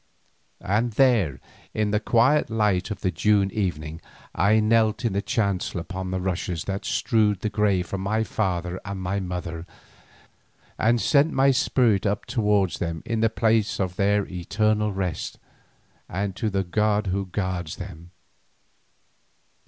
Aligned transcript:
And 0.63 0.93
there 0.93 1.39
in 1.75 1.91
the 1.91 1.99
quiet 1.99 2.49
light 2.49 2.89
of 2.89 3.01
the 3.01 3.11
June 3.11 3.51
evening 3.51 4.01
I 4.33 4.59
knelt 4.59 5.05
in 5.05 5.13
the 5.13 5.21
chancel 5.21 5.79
upon 5.79 6.09
the 6.09 6.19
rushes 6.19 6.63
that 6.63 6.85
strewed 6.85 7.41
the 7.41 7.51
grave 7.51 7.93
of 7.93 7.99
my 7.99 8.23
father 8.23 8.79
and 8.83 8.99
my 8.99 9.19
mother, 9.19 9.67
and 10.79 10.99
sent 10.99 11.31
my 11.33 11.51
spirit 11.51 12.07
up 12.07 12.25
towards 12.25 12.79
them 12.79 13.03
in 13.05 13.19
the 13.19 13.29
place 13.29 13.79
of 13.79 13.95
their 13.95 14.25
eternal 14.25 14.91
rest, 14.91 15.37
and 16.09 16.35
to 16.35 16.49
the 16.49 16.63
God 16.63 17.05
who 17.05 17.27
guards 17.27 17.75
them. 17.75 18.09